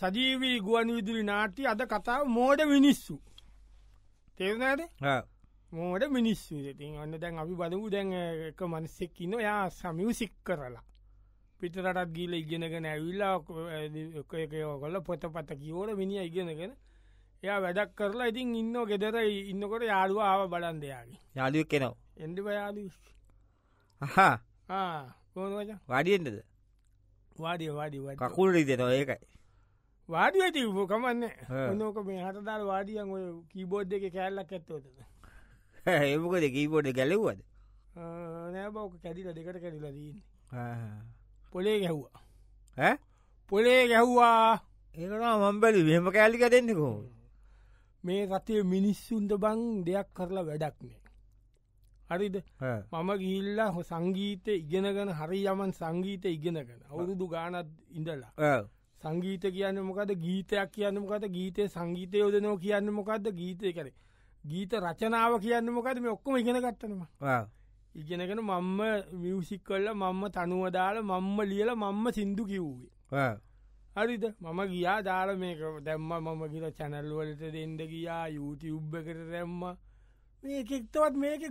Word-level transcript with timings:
සජීවී 0.00 0.60
ගුවන් 0.60 0.88
විදුලි 0.96 1.22
නාට්‍ය 1.24 1.66
අද 1.66 1.82
කතාව 1.92 2.22
මෝඩ 2.28 2.60
මිනිස්සු. 2.66 3.14
තේරනෑද 4.38 4.80
මෝඩ 5.72 6.02
මිනිස්සු. 6.10 6.54
ඉතින් 6.70 6.96
ඔන්න 6.98 7.18
දැන් 7.22 7.38
අපි 7.38 7.54
බදපු 7.54 7.90
දැන් 7.90 8.12
එක 8.48 8.60
මනස්සෙක් 8.62 9.20
ඉන්න 9.20 9.34
යා 9.40 9.70
සමියසික් 9.70 10.32
කරලා. 10.44 10.82
පිටරටත් 11.60 12.12
ගීල 12.14 12.32
ඉගෙනගෙන 12.34 12.86
ඇවිල්ලා 12.86 13.34
කොල 14.80 14.96
පොත 15.02 15.22
පත 15.34 15.50
කියෝල 15.60 15.90
මිනි 15.96 16.16
ඉගෙනගෙන 16.28 16.72
එයා 17.42 17.58
වැඩක් 17.64 17.90
කරලා 17.98 18.30
ඉතින් 18.32 18.54
ඉන්න 18.54 18.76
ගෙදර. 18.90 19.16
ඉන්නකොට 19.52 19.82
යාළුව 19.82 20.20
ආව 20.20 20.40
බලන්දයාගේ 20.52 21.20
යාලුවක් 21.36 21.68
කෙනවා 21.68 21.96
එඩි 22.16 22.40
යාලු 22.58 22.82
හා 24.00 24.34
කෝනවච 25.34 25.70
වඩියෙන්ටද 25.88 26.38
වාඩිය 27.38 27.70
වාඩි 27.78 27.98
වට 28.04 28.18
කකුල් 28.22 28.50
රිතනවා 28.56 28.92
ඒකයි 28.94 29.18
වාඩි 30.14 30.42
ඇති 30.46 30.66
කමන්න. 30.90 31.22
නොක 31.78 31.96
මේ 32.08 32.20
හටදාල් 32.26 32.62
වාඩියන් 32.72 33.08
ඔය 33.16 33.24
කීබෝඩ් 33.52 33.92
එක 33.98 34.04
කෑල්ලක් 34.16 34.52
ඇත්තෝද 34.52 34.84
ඒමකද 35.86 36.44
කීපෝට 36.56 36.88
ගැලව්වද? 36.98 37.40
නෑ 38.52 38.68
බවක 38.74 38.94
කැඩිල 39.04 39.28
දෙකට 39.36 39.58
කැඩිල 39.62 39.86
දීන්න 39.96 40.18
පොලේ 41.52 41.78
ගැහ්වා. 41.82 42.20
පොලේ 43.50 43.82
ගැහ්වා. 43.92 44.60
ඒකට 44.94 45.24
මම්බලි 45.42 45.82
මෙහම 45.88 46.06
කෑලික 46.16 46.44
දෙන්නෙකෝ 46.54 46.96
මේ 48.04 48.26
රතය 48.26 48.54
මිනිස්සුන්ට 48.74 49.32
බං 49.44 49.60
දෙයක් 49.86 50.08
කරලා 50.16 50.44
වැඩක්නේ 50.48 50.98
හරිද? 52.10 52.36
මම 52.92 53.10
ගිල්ලා 53.22 53.70
හො 53.74 53.80
සංගීත 53.90 54.46
ඉගෙනගෙන 54.54 55.10
හරි 55.18 55.40
යමන් 55.52 55.72
සංගීත 55.80 56.24
ඉගෙනගෙන 56.36 56.80
අවුරුදු 56.90 57.26
ගානත් 57.34 57.70
ඉඳලා 57.98 58.32
සංගීත 59.02 59.44
කියන්න 59.54 59.82
මොකද 59.82 60.14
ගීතයක් 60.24 60.70
කියන්න 60.74 61.00
මොකද 61.00 61.24
ගීතය 61.36 61.68
සංගීතය 61.68 62.16
යෝදනෝ 62.18 62.56
කියන්න 62.58 62.92
මොකක්ද 62.98 63.26
ගීතය 63.40 63.72
කර 63.72 63.88
ගීත 64.44 64.72
රචනාව 64.84 65.40
කියන්න 65.40 65.70
මොකද 65.70 66.00
මේ 66.00 66.14
ඔක්කොම 66.16 66.36
ඉගෙන 66.36 66.62
ගත්තනවා 66.64 67.42
ඉගෙනගෙන 67.94 68.40
මම්ම 68.40 68.80
මියසික් 69.12 69.62
කල්ල 69.64 69.86
මම්ම 69.92 70.22
තනුවදාල 70.34 71.02
මම්ම 71.02 71.38
ලියල 71.44 71.70
මම්ම 71.74 72.04
සිින්දු 72.12 72.44
කිව්වේ. 72.46 73.36
හරිද? 73.96 74.24
මම 74.40 74.60
ගියා 74.72 75.02
දාල 75.02 75.36
මේක 75.36 75.60
දැම්ම. 75.84 76.10
මම 76.24 76.42
ගිල 76.52 76.66
චැනල්වලට 76.78 77.42
දෙන්ඩ 77.52 77.80
ගියා 77.92 78.26
යුතිඋබ්බ 78.28 78.92
කර 79.06 79.18
දැම්ම. 79.32 79.62
මේකෙක්තවත් 80.42 81.14
මේක 81.14 81.42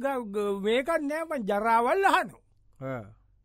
මේකත් 0.66 1.02
නෑම 1.10 1.32
ජරාවල් 1.50 2.06
අහනු 2.12 2.38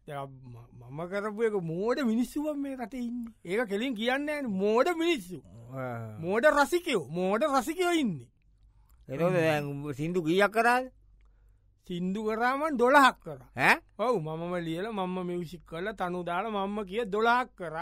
මම 0.09 1.01
කරපු 1.11 1.43
එක 1.43 1.57
මෝඩ 1.73 1.99
මිනිස්සුව 2.11 2.57
මේ 2.57 2.77
රට 2.77 2.95
ඉන්න. 2.95 3.27
ඒක 3.45 3.69
කෙලින් 3.69 3.95
කියන්න 3.95 4.47
මෝඩ 4.47 4.89
මිනිස්සු. 4.97 5.43
මෝඩ 6.21 6.45
රසිකයෝ. 6.47 7.09
මෝඩ 7.11 7.43
රසිකයෝ 7.43 7.93
ඉන්නේ. 8.03 8.29
එ 9.09 9.95
සිින්දු 9.99 10.23
ගීයක් 10.23 10.53
කරාද? 10.53 10.87
සින්දු 11.89 12.21
කරාමන් 12.29 12.79
දොළහක් 12.79 13.19
කර. 13.25 13.41
ඔවු 13.99 14.19
මම 14.21 14.55
ලියල 14.67 14.87
මම 14.93 15.17
මියසික් 15.27 15.63
කල 15.67 15.87
තනු 15.99 16.23
දාල 16.25 16.51
මම්ම 16.51 16.79
කිය 16.87 17.05
දොලාක් 17.05 17.51
කර. 17.59 17.77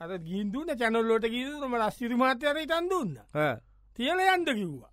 අද 0.00 0.10
ගින්දුන 0.28 0.68
චැනල්ලෝට 0.78 1.24
ගීතුම 1.34 1.74
රස්සිරි 1.80 2.16
මාත්‍යර 2.16 2.56
ඉතන් 2.56 2.88
දුන්න. 2.92 3.16
තියල 3.96 4.18
යන්ද 4.34 4.48
කිව්වා. 4.60 4.92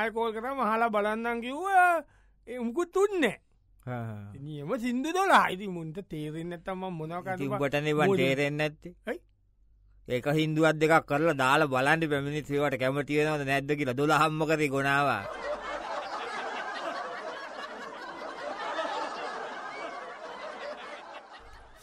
ආයකෝල් 0.00 0.32
කරම 0.32 0.58
හලා 0.70 0.90
බලන්නන් 0.94 1.40
කිව්වා. 1.44 2.04
එමුකුත් 2.48 2.92
තුන්නේ 2.92 3.40
නියම 3.86 4.70
සිින්දු 4.80 5.12
දොලා. 5.12 5.46
ඉති 5.50 5.66
මුන්ට 5.68 5.98
තේරෙන්න 6.08 6.56
තම 6.64 6.84
මොනකට 6.98 7.40
උඹටන 7.46 7.88
වන් 8.00 8.16
තේරෙන් 8.16 8.60
ඇත්තේ? 8.60 8.94
ඒක 10.08 10.26
හින්දුවත් 10.38 10.78
දෙකක් 10.80 11.04
කරලා 11.06 11.36
දාලා 11.36 11.68
බලන්ඩි 11.68 12.08
පැමිණි 12.08 12.42
සේවට 12.48 12.78
කැමතියනවද 12.82 13.44
නැද්ද 13.50 13.76
කියලා 13.78 13.98
දොළ 14.00 14.14
හම්මකර 14.22 14.64
ගොනාවා. 14.74 15.24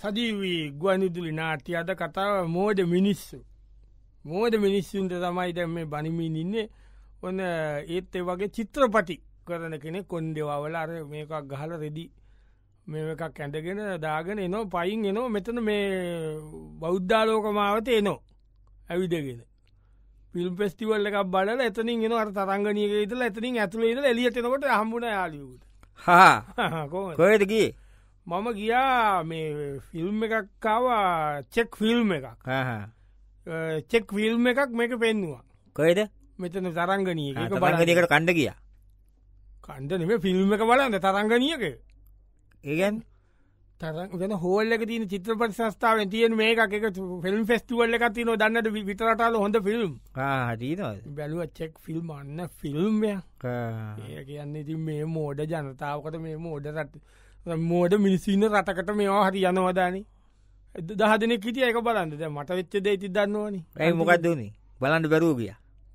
සජීවී 0.02 0.72
ගුවනිදුලි 0.82 1.32
නාට්‍ය 1.32 1.78
අද 1.78 1.90
කතාව 2.02 2.48
මෝඩ 2.50 2.80
මිනිස්සු. 2.96 3.46
මෝද 4.26 4.54
මිනිස්සුන්ට 4.58 5.14
තමයි 5.24 5.54
දැම් 5.54 5.74
මේ 5.76 5.86
බනිමින් 5.86 6.36
ඉන්නේ. 6.36 6.70
ඔන්න 7.22 7.40
ඒත් 7.40 8.16
ඒ 8.16 8.26
වගේ 8.28 8.56
චිත්‍රපටි 8.58 9.22
කරන 9.48 9.76
කෙනෙ 9.84 10.00
කොන්්ඩෙවවල 10.12 10.76
අර 10.82 10.90
මේකක් 11.12 11.34
ගහල 11.52 11.72
රෙදි 11.84 12.06
මේ 12.88 13.14
එකක් 13.14 13.40
ඇඳගෙන 13.40 13.80
දාගෙන 14.02 14.40
එනෝ 14.40 14.66
පයින් 14.76 15.06
එනෝ 15.12 15.28
මෙතන 15.36 15.60
මේ 15.70 15.86
බෞද්ධාලෝකමාවත 16.82 17.88
එනෝ 18.00 18.20
ඇවිදගෙන. 18.90 19.42
පිල් 20.34 20.50
පෙස්ටිවල්ල 20.60 21.08
එකක් 21.10 21.20
බලල 21.34 21.62
එතනින් 21.68 22.06
එන 22.08 22.14
අර 22.14 22.30
තරංගනයක 22.38 22.94
ඉතල 23.06 23.22
එතනින් 23.28 23.60
ඇතුළේද 23.64 24.06
එලියටනකොට 24.12 24.66
හම්බුණ 24.72 25.08
කෝ 26.92 27.06
කොයටකි 27.20 27.64
මම 28.28 28.48
ගියා 28.58 29.24
මේ 29.24 29.80
ෆිල්ම් 29.92 30.24
එකක්කාව 30.26 30.86
චෙක් 31.54 31.76
ෆිල්ම් 31.76 32.12
එකක්. 32.18 32.28
චෙක් 33.92 34.06
ෆිල්ම් 34.16 34.48
එකක් 34.48 34.72
මේක 34.80 34.94
පෙන්නවා. 35.04 35.44
කොයිද 35.76 36.00
මෙතන 36.40 36.74
තරංගනී 36.78 37.32
එක 37.36 37.52
බලගනකට 37.64 38.10
කණ්ඩ 39.72 39.94
කණ්ඩනම 39.94 40.22
ෆිල්ම් 40.22 40.54
එක 40.54 40.64
බලන්න 40.64 41.00
තරංගනියක 41.00 41.64
ඒගැන් 42.64 42.98
තරගන 43.82 44.36
හෝල්ල 44.38 44.72
එක 44.72 44.86
තින 44.88 45.08
චිත්‍රපට 45.08 45.54
සස්ථාවෙන් 45.54 46.10
තියෙන් 46.10 46.36
මේ 46.36 46.52
එකක් 46.56 46.76
එක 46.80 47.00
ෆිල්ම් 47.24 47.46
ෆෙස්ටිවල්ල 47.46 47.98
එක 47.98 48.06
තින 48.14 48.32
දන්නට 48.36 48.72
විතරටල 48.84 49.38
හොඳ 49.38 49.60
ෆිල්ම් 49.64 49.98
බැලුව 50.16 51.44
චෙක් 51.54 51.80
ෆිල්ම් 51.80 52.12
අන්න 52.12 52.46
ෆිල්ම්ය 52.58 53.14
ඒ 53.46 54.24
කියන්න 54.26 54.56
ඉතින් 54.58 54.80
මේ 54.82 55.06
මෝඩ 55.08 55.44
ජනතාවකට 55.48 56.20
මේ 56.20 56.38
මෝඩ 56.38 56.72
රට 56.74 57.58
මෝඩ 57.66 58.00
මිනිසින්න 58.00 58.50
රටකට 58.50 58.96
මේවා 58.96 59.28
හරි 59.28 59.46
යනවදානේ 59.46 60.06
එද 60.76 60.92
දහදනෙක් 60.96 61.44
හිටිය 61.44 61.70
එක 61.70 61.82
බලන්ද 61.82 62.28
මට 62.30 62.60
වෙච්ච 62.60 62.82
දේ 62.82 62.98
ති 62.98 63.10
දන්නවනි 63.10 63.66
ඇයි 63.78 63.94
මොකක්දනේ 63.96 64.52
බලන්ඩ 64.80 65.08
බැරූ 65.08 65.36
ගිය. 65.36 65.54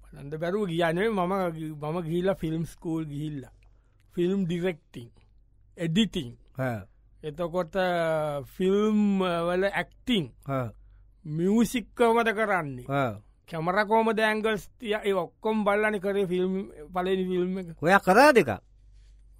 බලන්ද 0.08 0.34
බැරුව 0.38 0.69
කියනේ 0.69 1.08
මම 1.10 1.32
මම 1.82 1.97
ගිල්ල 2.04 2.34
ෆිල්ම් 2.34 2.64
ස්කූල් 2.66 3.04
ගිහිල්ල 3.04 3.44
ෆිල්ම් 4.16 4.44
ඩිරෙක්ටිං 4.49 5.10
එඩිටිං 5.77 6.32
එතකොට 7.22 7.77
ෆිල්ම් 8.56 9.21
වල 9.21 9.65
ඇක්ටිං 9.71 10.27
මියසික්කමද 11.37 12.28
කරන්නේ? 12.38 12.87
කැමරකෝම 13.49 14.09
දෑංගල්ස් 14.19 14.69
තිය 14.78 15.12
ඔක්කොම් 15.15 15.65
බල්ලනි 15.66 16.00
කරේ 16.00 16.26
ෆිල්ම් 16.26 16.55
පලනි 16.94 17.25
ෆිල්ම් 17.31 17.59
එක. 17.59 17.69
ඔය 17.82 17.99
කරා 18.06 18.32
දෙක? 18.32 18.50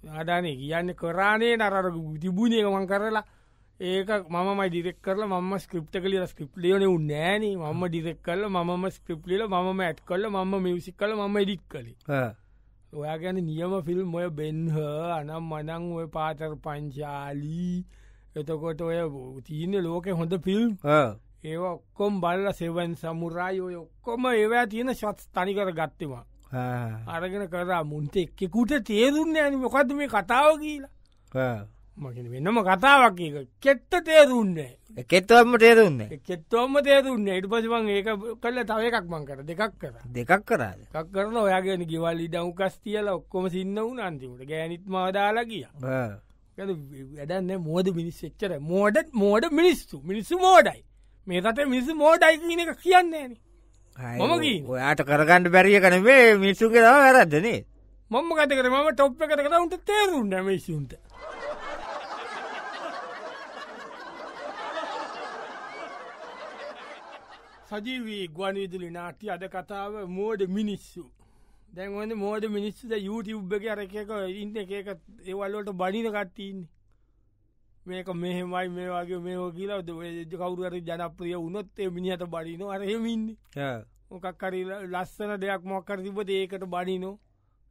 ආදානේ 0.09 0.55
කියන්න 0.59 0.93
කරානේ 1.01 1.57
නරර 1.57 1.91
තිබුණේ 2.21 2.61
එකමන් 2.63 2.87
කරලා. 2.87 3.25
ඒක 3.79 4.09
මමයි 4.33 4.69
ඩිරෙක් 4.69 4.99
කරල 5.05 5.21
ම 5.27 5.53
ස්ක්‍රප්ට 5.59 5.95
කලිය 6.03 6.25
ස්ක්‍රප් 6.27 6.57
ලියන 6.57 6.83
උන්නෑන 6.87 7.43
මම 7.45 7.83
ඩිරෙක් 7.87 8.19
කරල 8.25 8.47
මම 8.49 8.85
ස්ක්‍රප්ලිල 8.95 9.43
ම 9.47 9.81
ඇත් 9.81 9.99
කල 10.07 10.29
ම 10.29 10.55
මියසික් 10.63 10.97
කල 10.97 11.13
ම 11.15 11.37
ඩික් 11.43 11.63
කලි 11.69 11.93
ඔයා 12.93 13.17
ගැන 13.21 13.39
නියම 13.43 13.73
ෆිල්ම් 13.83 14.13
ඔය 14.15 14.29
බෙන්හ 14.29 14.77
අනම් 15.19 15.43
මනං 15.51 15.85
ඔය 15.93 16.07
පාතර 16.07 16.55
පංචාලී. 16.65 17.85
එතකොට 18.35 18.81
ඔය 18.81 18.97
තියන 19.47 19.73
ලෝක 19.83 20.07
හොඳ 20.19 20.33
ෆිල්ම්. 20.45 20.71
ඒ 21.43 21.57
ඔක්කොම් 21.57 22.21
බල්ල 22.21 22.51
සෙවන් 22.53 22.95
සමුරයි. 22.95 23.59
ඔය 23.61 23.75
ඔක්කොම 23.75 24.25
ඒවා 24.31 24.65
තියෙන 24.71 24.93
ශොත්ස් 24.95 25.27
තනිකර 25.35 25.71
ගත්තවා 25.79 26.25
අරගෙන 27.13 27.47
කරා. 27.51 27.83
මුන්ට 27.83 28.15
එක්කෙකුට 28.15 28.71
තේරුන්න 28.89 29.35
ඇනි 29.35 29.57
මොකද 29.57 29.91
මේ 29.93 30.07
කතාව 30.07 30.55
කියලා 30.63 31.67
මගෙන 31.97 32.27
වෙන්නම 32.31 32.59
කතාවක් 32.67 33.19
කෙත්ත 33.59 33.93
තේරුන්නේ 34.05 34.77
කෙත්වම 35.11 35.57
තේරුන්න 35.63 35.99
කෙත්තොම 36.27 36.77
තේරුන්න 36.83 37.27
එට 37.27 37.47
පසිවන් 37.51 37.89
ඒක 37.89 38.09
කල්ල 38.41 38.59
තව 38.69 38.89
එකක් 38.89 39.07
මං 39.09 39.25
කර. 39.25 39.39
දෙකක් 39.49 39.73
කර. 39.81 39.95
දෙකක් 40.15 40.45
කරාද? 40.45 40.79
එකක් 40.93 41.09
කරන 41.13 41.37
ඔයාගෙන 41.37 41.85
ගෙවල් 41.91 42.19
ඉඩව් 42.25 42.51
කස්තියල 42.59 43.07
ඔක්කොම 43.13 43.49
සින්න 43.49 43.75
වුන 43.75 43.99
අන්තිමට 43.99 44.41
ගෑනිත්ම 44.51 44.97
දාලා 45.17 45.45
කිය 45.45 45.65
වැඩන්න 46.57 47.51
මෝද 47.61 47.89
මිනිස් 47.97 48.21
එච්චර 48.23 48.59
මෝඩත් 48.59 49.09
මෝඩ 49.13 49.49
මිනිස්සු. 49.51 50.01
මිනිස්සු 50.03 50.37
මෝඩයි. 50.37 50.81
මේ 51.27 51.41
රට 51.41 51.67
මිනිස්සු 51.73 51.95
මෝඩයි 51.95 52.37
කියන 52.41 52.59
එක 52.65 52.71
කියන්නේන 52.85 53.33
මම 54.19 54.33
කී. 54.45 54.59
ඔයාට 54.73 55.01
කරගණඩ 55.09 55.53
බැරිය 55.55 55.81
කනවේ 55.81 56.37
මිස්සුගේ 56.45 56.85
තම 56.85 57.01
වැරද්දනේ 57.05 57.59
මම 58.11 58.29
ගත 58.37 58.51
කර? 58.57 58.69
ම 58.69 58.89
ටොප් 58.93 59.21
එක 59.21 59.31
කර 59.35 59.59
උන්ට 59.61 59.77
තේරුන්න 59.85 60.33
මිසුන්ට 60.45 60.93
සජීවී 67.69 68.27
ගුවනවිදුලි 68.29 68.89
නාටි 68.91 69.29
අද 69.29 69.43
කතාව 69.49 69.93
මෝඩ 70.09 70.41
මිනිස්සු. 70.49 71.03
දැන්වන්න 71.69 72.13
මෝඩ 72.15 72.45
මිනිස්සුද 72.49 72.91
යුටබ් 72.99 73.53
එක 73.53 73.65
අර 73.67 73.79
එකක 73.79 74.11
ඉන්න 74.35 74.57
එක 74.57 74.71
ඒවල්ලට 74.71 75.71
බනින 75.73 76.07
කට්ටඉන්නේ 76.07 76.69
මේක 77.85 78.07
මෙහෙමයි 78.15 78.69
මේ 78.69 78.87
වගේ 78.89 79.19
මේ 79.19 79.51
කියලා 79.51 79.81
කවරුර 80.31 80.79
ජනප්‍රිය 80.79 81.35
උනොත්තේ 81.37 81.89
මිනිහට 81.89 82.25
බඩිනො 82.27 82.71
අරහෙමින්න 82.71 83.27
මොකක් 84.09 84.27
කරි 84.37 84.63
ලස්සන 84.65 85.35
දෙයක් 85.37 85.63
මොක්කර 85.65 85.99
තිබද 85.99 86.29
ඒකට 86.31 86.65
බඩිනෝ 86.67 87.15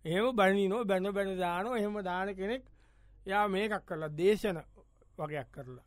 එහෙම 0.04 0.31
බනිනෝ 0.37 0.84
බැන 0.84 1.12
බැන 1.12 1.37
දානෝ 1.38 1.75
එහෙම 1.75 2.00
දාන 2.04 2.34
කෙනෙක් 2.34 2.64
යා 3.26 3.44
මේකක් 3.48 3.84
කරලා 3.88 4.14
දේශන 4.14 4.58
වගයක් 5.19 5.48
කරලා 5.52 5.87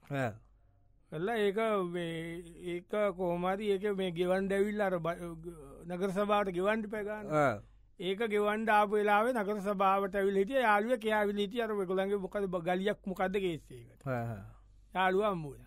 එල්ල 1.11 1.29
ඒක 1.29 1.57
ඒක 2.71 2.93
කෝමරි 3.17 3.71
ඒක 3.73 3.85
මේ 3.97 4.11
ගෙවන් 4.11 4.47
ඩැවිල් 4.47 4.81
අර 4.81 4.93
නගර 5.89 6.11
සභාවට 6.11 6.53
ගෙවන්ඩි 6.57 6.91
පැගන්න 6.93 7.31
ඒක 7.99 8.19
ගෙවන්ඩ 8.33 8.69
ආප 8.69 8.91
වෙලාවේ 8.91 9.33
නගර 9.33 9.57
සභාවට 9.61 10.19
විල 10.27 10.37
හිටිය 10.41 10.61
යාලුව 10.61 10.99
කයාවිල 10.99 11.39
හිටිය. 11.43 11.61
අර 11.63 11.71
කොළන්ගේ 11.89 12.21
මොකද 12.25 12.45
ගලියක් 12.67 12.99
මොකක්ද 13.05 13.35
කේසේකට 13.43 14.05
යාලුව 14.95 15.23
අම්බූන 15.31 15.61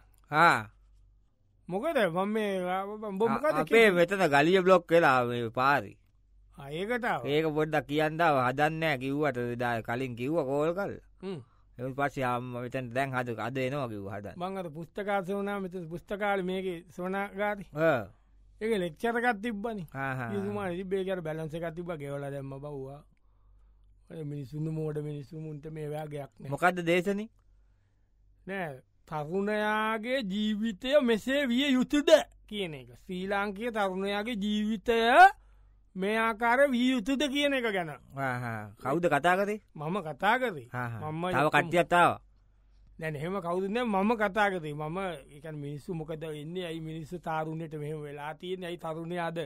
මොකද? 1.69 1.99
මම 1.99 2.39
අපේ 3.55 3.91
වෙතන 3.91 4.25
ගලිය 4.35 4.61
බ්ලොක් 4.61 4.87
වෙලා 4.89 5.51
පාරි. 5.53 5.93
ඒකට 6.71 7.05
ඒක 7.27 7.47
පොඩ්ඩක් 7.57 7.87
කියන්දාව 7.89 8.37
හදන්නෑ 8.47 8.99
කිව්වට 9.03 9.59
දා 9.59 9.83
කලින් 9.83 10.15
කිව්ව 10.17 10.37
කෝල් 10.47 10.71
කල් 10.75 10.93
පස්ස 11.77 12.17
මෙතන් 12.55 12.91
දැන් 12.91 13.11
හද 13.13 13.39
අද 13.41 13.57
එනවා 13.59 13.89
කිව් 13.89 14.09
හද 14.09 14.35
මංගත 14.37 14.75
පුස්තකාසවනා 14.75 15.61
මෙත 15.61 15.79
පුස්තකාල 15.89 16.43
මේක 16.43 16.67
සොනාගාති 16.91 17.67
ඒක 18.61 18.79
ලෙක්චරකත් 18.79 19.39
තිබ්බනි. 19.43 19.85
මා 20.55 20.69
බේකට 20.85 21.21
බැලන්සකත් 21.21 21.75
තිබ 21.75 21.91
ගෙවල 21.99 22.25
දැම්ම 22.25 22.55
බව්වා. 22.57 23.03
මිනිසුන්න 24.25 24.69
මෝඩ 24.71 24.97
මිනිස්සුමුන්ට 25.01 25.65
මේ 25.69 25.89
වෑගයක් 25.89 26.31
මොකක්ද 26.49 26.79
දේශන? 26.83 27.21
නෑ 28.47 28.81
තරුණයාගේ 29.09 30.21
ජීවිතය 30.25 31.01
මෙසේ 31.03 31.43
විය 31.47 31.73
යුතුද 31.73 32.11
කියන 32.49 32.75
එක. 32.75 32.91
ශ්‍රී 32.99 33.27
ලාංකය 33.27 33.73
තරුණයාගේ 33.73 34.37
ජීවිතය 34.37 34.99
මේ 35.95 36.17
ආකාර 36.19 36.71
වී 36.71 36.91
යුතුද 36.91 37.23
කියන 37.29 37.53
එක 37.55 37.65
ගැන. 37.67 37.91
කවුද 38.79 39.05
කතා 39.07 39.37
කරේ 39.37 39.61
මම 39.75 39.97
කතා 40.03 40.39
කරේ 40.39 40.69
මම 41.03 41.25
තව 41.31 41.49
කට්ටියත්තාව 41.51 42.13
දැන 42.99 43.17
එහෙම 43.17 43.37
කවුදන 43.41 43.79
මම 43.85 44.11
කතා 44.17 44.49
කරේ 44.51 44.75
මම 44.75 44.99
එක 45.37 45.45
මිනිස්සු 45.55 45.95
මොකද 45.95 46.23
එන්න 46.23 46.57
ඇයි 46.59 46.81
මිනිස්සු 46.81 47.19
තාරුණයට 47.21 47.75
මෙහම 47.75 48.01
වෙලා 48.03 48.35
තියෙන 48.35 48.65
ඇයි 48.65 48.79
තරුණය 48.79 49.19
අද 49.21 49.39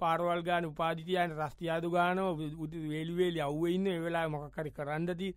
පාරවල් 0.00 0.42
ගාන 0.42 0.64
උපාදිතියන 0.66 1.32
රස්තියාදු 1.32 1.90
ගානව 1.90 2.40
වේලිවේලි 2.90 3.40
අව්වඉන්න 3.40 3.86
වෙලා 4.04 4.28
මොකකරි 4.28 4.70
කරන්නදී 4.70 5.34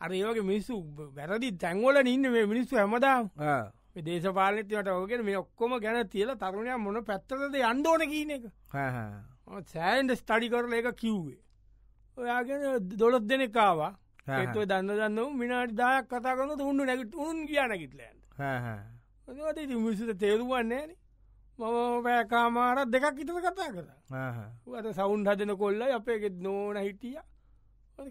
අර 0.00 0.10
ඒවගේ 0.12 0.42
මිනිස්සු 0.42 0.74
වැරදි 1.16 1.52
තැන්වල 1.54 1.96
ඉන්න 2.06 2.30
මේ 2.32 2.46
මිනිස්සු 2.46 2.76
හැමදාම්. 2.76 3.30
දේශපාලනතිවට 3.96 4.88
ඕගෙන 4.88 5.24
මේ 5.24 5.36
ඔක්කොම 5.36 5.72
ගැන 5.80 6.08
තියල 6.08 6.30
තරුණයක් 6.36 6.78
මොන 6.78 7.04
පැත්තද 7.04 7.54
අන්දෝන 7.64 8.02
කියන 8.10 8.30
එක 8.30 8.44
සෑන්ඩ 9.72 10.10
ස්ටඩි 10.20 10.48
කරල 10.52 10.72
එක 10.72 10.88
කිව්වේ. 11.02 11.40
ඔයාගෙන 12.18 12.62
දොළොත් 13.00 13.24
දෙනෙකාවා 13.30 13.92
ඒතුව 14.38 14.64
දන්න 14.70 14.90
දන්න 15.00 15.36
මිනාට 15.40 15.72
දායක් 15.80 16.06
කතා 16.10 16.36
කරන 16.36 16.50
උන්නු 16.70 16.82
නැගට 16.84 17.14
උන් 17.14 17.36
කියනකිටලෑන්ට 17.48 18.22
මිසුත 19.84 20.10
තේරුවන්නේ 20.18 20.86
මම 21.58 22.02
පෑකාමාරත් 22.04 22.90
දෙකක් 22.94 23.18
ඉතර 23.22 23.38
කතා 23.46 23.70
කර. 23.74 23.86
ට 24.82 24.86
සවුන් 24.98 25.26
හදන 25.28 25.52
කොල්ල 25.62 25.82
අපේගෙත් 25.98 26.36
නෝන 26.46 26.76
හිටිය. 26.86 27.18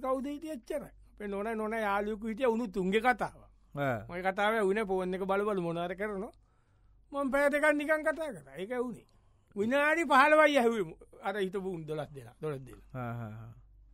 කවුද 0.04 0.26
හිටිය 0.26 0.52
එච්චර 0.58 0.84
අපේ 0.84 1.28
නොන 1.28 1.48
නොන 1.58 1.74
යාලුකු 1.88 2.26
හිටිය 2.32 2.48
උුණු 2.52 2.66
තුන්ගේ 2.68 3.02
කතාව. 3.02 3.40
මයි 4.10 4.22
කතාව 4.28 4.54
උන 4.72 4.80
පෝන්න 4.90 5.14
එක 5.16 5.24
බලබල 5.32 5.60
මොනාර 5.68 5.94
කරනවා. 5.96 6.34
මම 7.12 7.28
පෑතකක් 7.32 7.66
නිකන් 7.76 8.04
කතා 8.08 8.30
කර. 8.36 8.48
එක 8.64 8.72
වුණේ 8.84 9.08
විනාඩි 9.56 10.04
පහලවයි 10.12 10.58
ඇහවම. 10.62 10.90
අර 11.28 11.36
හිතපු 11.38 11.70
උන් 11.76 11.86
දොලස් 11.86 12.10
දෙෙන. 12.16 12.30
දොලත් 12.42 12.62
දෙල 12.68 12.80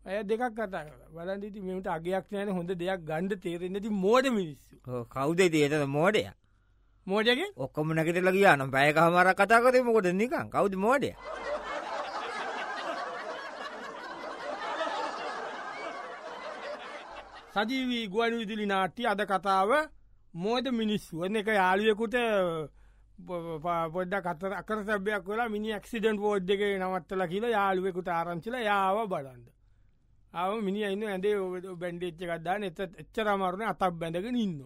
ඇය 0.06 0.24
දෙකක් 0.30 0.44
කතා 0.58 0.84
වලන්දිති 1.16 1.60
මෙමට 1.68 1.88
අගයක් 1.96 2.26
නෑන 2.32 2.50
හොඳ 2.58 2.72
දෙයක් 2.82 3.02
ගණ්ඩ 3.10 3.42
තේරෙන්නති 3.46 3.90
මෝඩ 4.04 4.26
මිනිස්සු. 4.40 4.76
කවුද 5.16 5.40
තියතද 5.54 5.86
මෝඩය? 5.98 6.24
මෝඩගේ 7.08 7.50
ඔක්කොම 7.64 7.94
නැකටල 7.98 8.32
කියනම් 8.38 8.70
පැයකහමර 8.76 9.30
කතා 9.42 9.64
කරේ 9.64 9.84
මොකොට 9.88 10.12
නිකන්? 10.22 10.48
කවුද 10.54 10.76
මෝඩය? 10.86 11.12
සජීවී 17.56 18.08
ගුවන් 18.14 18.34
විදිලි 18.40 18.66
නාට්‍ය 18.72 19.08
අද 19.12 19.22
කතාව 19.32 19.70
මෝද 20.46 20.66
මිනිස්සු. 20.80 21.14
වන්න 21.22 21.40
එක 21.42 21.48
යාලියකුට 21.48 22.16
පොඩ්ඩ 23.18 24.16
කතර 24.26 24.54
අකර 24.62 24.80
සැබයක් 24.86 25.28
වෙලා 25.28 25.50
මිනි 25.50 25.70
ක්සිඩන්ට 25.80 26.20
පෝඩ් 26.20 26.50
එක 26.50 26.62
නවත්තල 26.80 27.28
කියලා 27.32 27.54
යාළුවෙකුට 27.58 28.10
ආරංචිල 28.10 28.56
යාව 28.70 28.98
බලන්ද 29.10 29.48
ආව 30.34 30.52
මිනි 30.68 30.84
අන්න 30.86 31.04
ඇදේ 31.04 31.36
බැන්ඩේච්ච 31.82 32.20
කක්දා 32.22 32.58
එත 32.70 32.80
එච්චර 32.80 33.28
අමරුණ 33.28 33.72
අතක් 33.72 33.96
බැඳගෙන 34.02 34.36
ඉන්න 34.36 34.60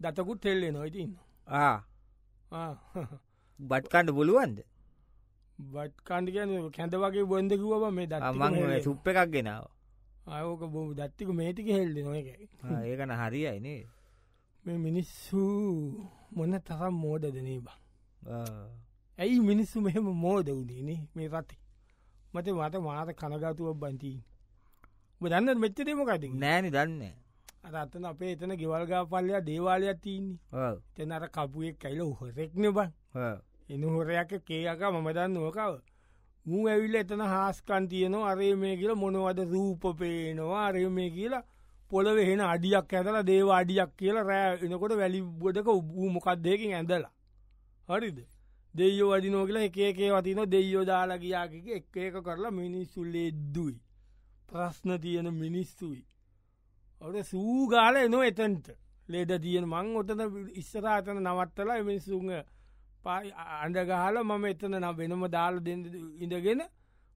දතකුත් 0.00 0.40
තෙල්ලේ 0.40 0.72
නොයිතින්න 0.72 1.12
බට්කණ්ඩ 3.60 4.16
පුළුවන්ද? 4.16 4.58
බට් 5.58 5.94
කණ්ඩිකන 6.08 6.50
කැඳ 6.76 6.94
වගේ 7.02 7.28
බොන්ද 7.32 7.50
කිවව 7.60 7.84
මේ 7.98 8.06
දමන් 8.06 8.82
සුප්ප 8.82 9.06
එකක් 9.08 9.30
ගෙනාව. 9.34 9.64
ආයෝක 10.26 10.62
බොම 10.72 10.88
දත්තික 10.94 11.28
මේටික 11.40 11.68
හෙල්ද 11.76 11.96
නොයකයි 12.06 12.48
ඒකන 12.90 13.12
හරියයිනේ 13.20 13.80
මේ 14.66 14.78
මිනිස්සු 14.78 15.40
මොන්න 16.36 16.54
තරම් 16.60 16.94
මෝඩ 17.02 17.24
දනේ 17.34 17.60
බං? 17.66 17.78
ඇයි 19.18 19.40
මිනිස්සු 19.40 19.80
මෙහෙම 19.80 20.08
මෝද 20.24 20.48
වුණේනේ 20.50 21.00
මේ 21.14 21.28
රති 21.28 21.56
මත 22.34 22.46
මට 22.52 22.74
මාත 22.86 23.10
කනගාතුව 23.20 23.68
බන්තිී 23.82 24.20
දන්න 25.20 25.60
මෙච්චදේමකති 25.62 26.28
නෑනි 26.42 26.70
දන්න 26.70 27.02
අතන 27.82 28.04
අපේ 28.04 28.32
එතන 28.32 28.52
ගෙවල්ගා 28.60 29.04
පල්ලයා 29.10 29.40
දේවාලයක් 29.40 29.98
තියන්නේ. 30.04 30.38
තැනර 30.94 31.24
කපුුවෙක් 31.34 31.76
කයිල 31.82 32.00
හොරෙක්න 32.18 32.64
බං. 32.76 32.90
එන 33.72 33.82
හොරයක් 33.84 34.30
කේයක 34.46 34.82
මම 34.94 35.08
දන්න 35.16 35.36
ඕකව 35.38 35.74
මූ 36.46 36.66
ඇවිල්ල 36.68 36.94
එතන 36.94 37.22
හාස්කන් 37.32 37.84
තියනවා 37.90 38.30
අරේ 38.30 38.54
මේ 38.62 38.76
කියල 38.80 38.94
මොනවද 38.94 39.38
රූප 39.52 39.84
පේනවා 39.98 40.66
අරය 40.68 40.88
මේ 40.88 41.10
කියලා 41.16 41.44
පොළව 41.90 42.18
එහෙන 42.18 42.40
අඩියක් 42.44 42.92
ඇතල 42.92 43.18
දේව 43.24 43.48
අඩියක් 43.50 43.90
කියලා 43.98 44.28
රෑ 44.30 44.56
එනකොට 44.64 44.94
වැලි 45.00 45.20
බොඩක 45.42 45.68
උබූ 45.72 46.08
මොකක් 46.10 46.28
දෙකින් 46.38 46.72
ඇඳලා. 46.74 47.12
හරිද? 47.88 48.18
දෙයෝ 48.74 49.10
වදිනෝ 49.12 49.44
කියලා 49.46 49.66
එකේ 49.68 50.10
වතින 50.12 50.40
දෙයෝ 50.50 50.84
දාලා 50.84 51.18
කියාකික 51.18 51.66
එක් 51.78 51.96
ඒක 51.96 52.16
කරලා 52.26 52.50
මිනිස්සුල්ලේ 52.52 53.26
එද්දුයි 53.32 53.78
ප්‍රශ්න 54.48 54.90
තියෙන 55.04 55.28
මිනිස්තුයි 55.34 56.02
ඔට 57.02 57.16
සූගාල 57.24 57.96
එනො 57.96 58.18
එතන්ට. 58.22 58.66
ලෙඩ 59.08 59.32
තියෙන 59.42 59.66
මං 59.66 59.88
ඔතන 60.00 60.20
ඉස්සරාතන 60.54 61.18
නවත්තලා 61.22 61.82
මිනිස්සුන්ග 61.82 62.30
අඩගහල 63.06 64.16
මම 64.22 64.44
එතන 64.52 64.74
නම් 64.74 64.96
වෙනම 64.98 65.24
දාල 65.30 65.60
දෙ 65.60 65.72
ඉඳගෙන 66.20 66.62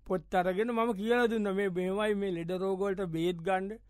පොත් 0.07 0.35
අරගෙන 0.35 0.71
මම 0.71 0.91
කියල 0.95 1.23
දුන්න. 1.29 1.49
මේ 1.59 1.71
බේමයි 1.71 2.15
මේ 2.15 2.37
ලෙඩ 2.39 2.53
රෝගොල්ට 2.63 3.03
බේත් 3.09 3.39
ගණ්ඩ 3.47 3.81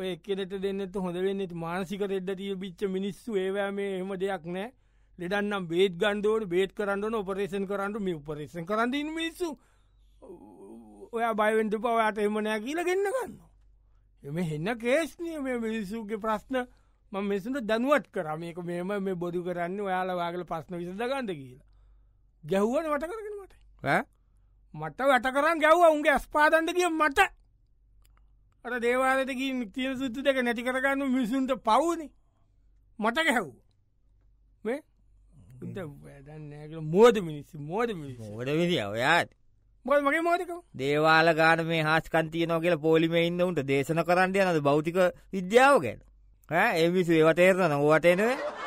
ඔය 0.00 0.12
එක්කෙනට 0.14 0.54
දෙන්නත් 0.64 0.94
හොඳ 0.96 1.16
වෙන්න 1.24 1.42
මානසික 1.62 2.02
රෙඩ්ඩ 2.02 2.36
තිය 2.36 2.54
බිච්ච 2.56 2.86
මිනිස්සු. 2.88 3.36
ඒවෑ 3.36 3.72
මේ 3.72 3.98
එහම 3.98 4.12
දෙයක් 4.22 4.44
නෑ. 4.46 4.70
ලෙඩන්නම් 5.18 5.68
බේත් 5.68 5.96
ගන්ඩෝට 6.02 6.48
බේත් 6.48 6.72
කරන්නන 6.74 7.14
ඔපරේෂන් 7.14 7.66
කරන්නු 7.70 8.00
මේ 8.00 8.16
උපරේෂන් 8.16 8.66
කරන්න 8.66 9.12
මිනිස්සු. 9.12 9.48
ඔය 11.12 11.24
බයිවෙන්ට 11.40 11.76
පවාට 11.78 12.18
එමනෑ 12.18 12.60
කියල 12.66 12.82
ගන්න 12.82 13.08
ගන්න 13.08 13.34
එම 14.22 14.38
හෙන්න 14.44 14.70
කේස්නය 14.78 15.40
මේ 15.40 15.58
මිනිස්සුගේ 15.58 16.18
ප්‍රශ්න. 16.18 16.62
ම 17.12 17.16
මෙසුට 17.24 17.60
දනුවත් 17.62 18.06
කර. 18.10 18.28
මේක 18.38 18.62
මේම 18.62 18.94
මේ 19.00 19.14
බොදු 19.16 19.44
කරන්න 19.44 19.80
ඔයාල 19.80 20.14
වාගල 20.16 20.44
ප්‍රශ්න 20.44 20.78
විසදගන්ද 20.78 21.30
කියලා. 21.32 21.66
ගැහ්වන 22.44 22.88
වට 22.92 23.10
කරගෙන 23.10 23.36
මට. 23.36 23.54
මට 24.74 25.00
වැට 25.04 25.30
කරන්න 25.30 25.60
ගැව්ව 25.60 25.84
උන්ගේ 25.90 26.14
අස්පාදන්ට 26.14 26.72
කිය 26.72 26.88
මට 26.90 27.28
අට 28.64 28.76
දේවාලතකින් 28.78 29.60
තිය 29.72 29.90
සුත්තු 29.96 30.22
දෙක 30.22 30.38
නැති 30.38 30.62
කරගන්න 30.62 31.02
මිසුන්ට 31.10 31.52
පවුණ 31.62 32.02
මට 32.98 33.18
ගැහැව් 33.18 33.48
මේ? 34.64 34.80
මෝද 36.88 37.20
මිනිස්සු 37.20 37.58
මෝද 37.62 37.94
මිනිස් 37.94 38.18
ෝඩ 38.20 38.50
විදි 38.52 38.76
ඔයාත්. 38.84 39.28
මොල් 39.86 40.00
මගේ 40.00 40.22
මෝදක 40.22 40.52
දේවාල 40.76 41.34
ගාන 41.34 41.66
මේ 41.66 41.82
හස්කන්තිය 41.82 42.46
නොකල 42.46 42.76
පොලිම 42.78 43.16
ඉන්න 43.18 43.40
උන්ට 43.40 43.64
දේශන 43.64 44.04
කරන්න 44.04 44.36
යනද 44.38 44.62
බෞතික 44.62 44.98
විද්‍යාව 45.32 45.80
ගැන. 45.80 46.00
එමිසු 46.78 47.12
ඒවටේරන 47.14 47.70
නොවටේනව 47.70 48.59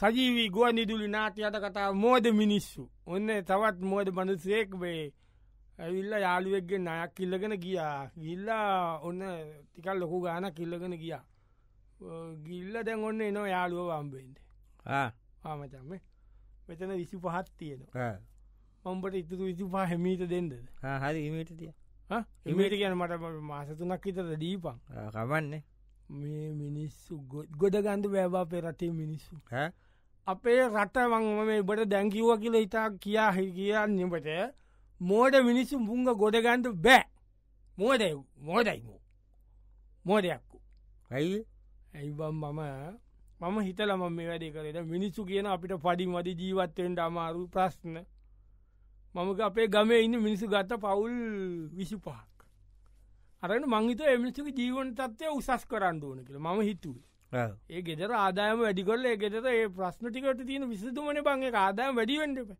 සජීවී 0.00 0.50
ගුව 0.50 0.72
නිදුලි 0.72 1.08
නාටි 1.08 1.44
අත 1.44 1.56
කතා 1.56 1.92
මෝද 1.94 2.24
මිනිස්සු? 2.32 2.82
ඔන්න 3.06 3.28
තවත් 3.48 3.78
මෝද 3.82 4.08
මනුසයෙක් 4.10 4.70
වේ 4.80 5.12
ඇවිල්ල 5.78 6.12
යාළුවෙක්ගේ 6.26 6.78
නයක් 6.78 7.14
කිල්ලගෙන 7.16 7.54
ගියා. 7.64 8.10
ගිල්ලා 8.16 8.98
ඔන්න 9.00 9.20
ටිකල් 9.66 9.98
ලොකු 10.00 10.20
ගාන 10.20 10.46
කිල්ලගෙන 10.52 10.94
ගියා. 11.02 11.24
ගිල්ල 12.46 12.74
දැන් 12.86 13.04
ඔන්න 13.04 13.20
එනවා 13.20 13.48
යාළුව 13.48 13.88
වම්බෙන්ට 13.90 14.38
ආමචම 15.44 15.92
මෙතන 16.68 16.92
විසි 17.00 17.16
පහත් 17.18 17.48
තියෙනවා 17.58 18.12
ඔම්බට 18.84 19.14
ඉතුරු 19.14 19.44
විසි 19.44 19.64
පහ 19.64 19.86
හැමීට 19.90 20.26
දෙන්නද? 20.28 20.52
හරි 21.02 21.20
ඉමට 21.28 21.54
තිය. 21.60 21.72
එමට 22.46 22.74
කියන 22.80 22.96
මට 22.98 23.12
මාසතුනක් 23.50 24.06
ඉතර 24.06 24.26
දීපන්. 24.42 24.76
කමන්නේ 25.14 25.62
මේ 26.14 26.48
මිනිස්සු 26.54 27.18
ගොඩ 27.58 27.76
ගන්ඩ 27.76 28.06
වැෑබා 28.08 28.44
පෙරටේ 28.46 28.90
මිනිස්සු. 28.92 29.34
හැ? 29.50 29.68
අපේ 30.26 30.60
රට 30.66 30.96
මංම 31.04 31.40
මේ 31.46 31.62
බට 31.62 31.88
දැංකිව්ව 31.88 32.30
කියල 32.40 32.56
ඉතා 32.56 32.88
කියා 33.02 33.30
හි 33.32 33.44
කියන්නට 33.52 34.28
මෝඩ 35.00 35.34
මිනිස්සු 35.44 35.80
පුංග 35.86 36.04
ගොඩගන්ඩ 36.14 36.66
බෑ. 36.78 37.04
මෝද 37.78 38.02
මෝදයිමෝ 38.40 39.00
මෝදයක්කු 40.04 40.56
ඇයි? 41.10 41.40
ඇයිබම් 41.94 42.34
මම 42.42 42.60
මම 43.40 43.56
හිතලම 43.60 44.02
මේ 44.12 44.28
වැඩේ 44.28 44.52
කරට 44.52 44.86
මිනිස්සු 44.86 45.24
කියන 45.24 45.46
අපිට 45.46 45.72
පඩි 45.78 46.06
මදි 46.06 46.32
ජීවත්තෙන්ට 46.40 46.98
අමාරු 46.98 47.48
ප්‍රශ්න. 47.48 47.96
මමක 49.14 49.40
අපේ 49.40 49.68
ගමේ 49.68 50.00
ඉන්න 50.00 50.16
මිනිස්සු 50.18 50.46
ගත්ත 50.48 50.72
පවුල් 50.76 51.14
විසි 51.70 51.96
පහක් 51.96 52.33
අරන 53.44 53.66
මංහිත 53.68 54.00
එමිනිසුක 54.08 54.46
ජීවන 54.58 54.94
තත්වය 54.98 55.32
උසස් 55.38 55.66
කරන්න 55.70 55.98
ඕන 56.02 56.20
කියල. 56.26 56.38
ම 56.40 56.60
හිතුවේ. 56.62 57.48
ඒ 57.70 57.82
ගෙදර 57.82 58.12
ආදායම 58.16 58.60
වැඩිකොල්ල 58.60 59.08
ගෙදර 59.22 59.48
ඒ 59.52 59.66
ප්‍රශ්න 59.70 60.08
ටිකට 60.08 60.44
තියෙන 60.50 60.68
විසතුමන 60.70 61.20
බංගේ 61.26 61.52
ආදායම 61.62 62.00
වැඩිවෙන්ටප 62.00 62.50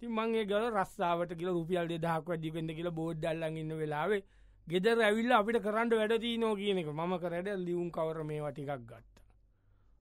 ති 0.00 0.10
මංගේ 0.18 0.44
ගල 0.50 0.66
රස්සාාවට 0.72 1.32
කියල 1.38 1.50
රුපියල් 1.50 1.88
දහක් 1.94 2.32
වැඩිකෙන්ද 2.32 2.74
කියලා 2.78 2.96
බෝඩ්ඩල්ලන් 2.98 3.56
ඉන්න 3.62 3.78
වෙලාවේ 3.82 4.22
ගෙදර 4.66 5.02
ඇවිල්ල 5.02 5.32
අපිට 5.32 5.60
කරන්න 5.64 5.94
වැඩති 5.94 6.34
නෝ 6.38 6.54
කියන 6.56 6.78
එක. 6.78 6.90
මම 6.90 7.14
කරට 7.22 7.48
ලියුම් 7.66 7.88
කවර 7.90 8.20
මේ 8.24 8.42
වටිකක් 8.44 8.84
ගත්ත. 8.84 9.24